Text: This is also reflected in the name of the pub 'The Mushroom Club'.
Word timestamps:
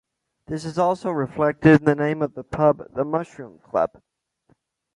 This 0.47 0.65
is 0.65 0.79
also 0.79 1.11
reflected 1.11 1.79
in 1.81 1.85
the 1.85 1.93
name 1.93 2.23
of 2.23 2.33
the 2.33 2.43
pub 2.43 2.81
'The 2.95 3.05
Mushroom 3.05 3.59
Club'. 3.59 4.01